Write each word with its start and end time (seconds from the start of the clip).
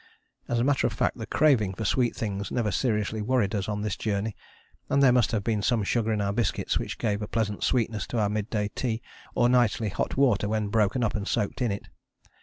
As 0.47 0.57
a 0.59 0.63
matter 0.63 0.87
of 0.87 0.93
fact 0.93 1.17
the 1.17 1.27
craving 1.27 1.75
for 1.75 1.85
sweet 1.85 2.15
things 2.15 2.49
never 2.49 2.71
seriously 2.71 3.21
worried 3.21 3.53
us 3.53 3.69
on 3.69 3.83
this 3.83 3.95
journey, 3.95 4.35
and 4.89 5.03
there 5.03 5.11
must 5.11 5.31
have 5.31 5.43
been 5.43 5.61
some 5.61 5.83
sugar 5.83 6.11
in 6.11 6.21
our 6.21 6.33
biscuits 6.33 6.79
which 6.79 6.97
gave 6.97 7.21
a 7.21 7.27
pleasant 7.27 7.63
sweetness 7.63 8.07
to 8.07 8.17
our 8.17 8.27
mid 8.27 8.49
day 8.49 8.69
tea 8.69 9.03
or 9.35 9.47
nightly 9.47 9.89
hot 9.89 10.17
water 10.17 10.49
when 10.49 10.69
broken 10.69 11.03
up 11.03 11.13
and 11.13 11.27
soaked 11.27 11.61
in 11.61 11.71
it. 11.71 11.87